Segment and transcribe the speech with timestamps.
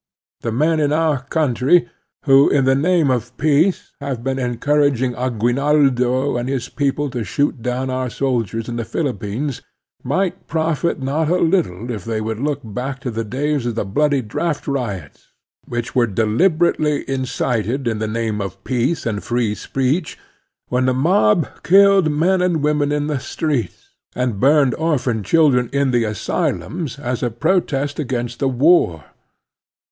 [0.39, 1.87] The men in our own cotintry
[2.25, 7.61] who, in the name of peace, have been encouraging Aguinaldo and his people to shoot
[7.61, 9.61] down our soldiers in the Philippines
[10.03, 13.85] might profit not a little if they would look back to the days of the
[13.85, 15.33] bloody draft riots,
[15.67, 20.17] which were deliberately incited in the name of peace and free speech,
[20.69, 25.91] when the mob killed men and women in the streets and btimed orphan children in
[25.91, 29.05] the asyltims as a protest against the war.